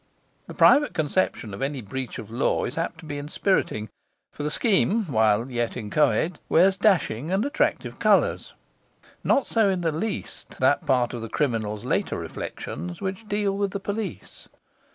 The 0.47 0.55
private 0.55 0.95
conception 0.95 1.53
of 1.53 1.61
any 1.61 1.79
breach 1.79 2.17
of 2.17 2.31
law 2.31 2.65
is 2.65 2.75
apt 2.75 3.01
to 3.01 3.05
be 3.05 3.19
inspiriting, 3.19 3.87
for 4.33 4.41
the 4.41 4.49
scheme 4.49 5.05
(while 5.05 5.51
yet 5.51 5.77
inchoate) 5.77 6.39
wears 6.49 6.75
dashing 6.75 7.29
and 7.31 7.45
attractive 7.45 7.99
colours. 7.99 8.53
Not 9.23 9.45
so 9.45 9.69
in 9.69 9.81
the 9.81 9.91
least 9.91 10.59
that 10.59 10.87
part 10.87 11.13
of 11.13 11.21
the 11.21 11.29
criminal's 11.29 11.85
later 11.85 12.17
reflections 12.17 12.99
which 12.99 13.27
deal 13.27 13.55
with 13.55 13.69
the 13.69 13.79
police. 13.79 14.47